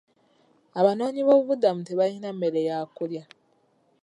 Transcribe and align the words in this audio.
Abanoonyiboobubudamu 0.79 1.81
tebalina 1.87 2.29
mmere 2.35 2.61
ya 2.67 2.77
kulya. 2.97 3.23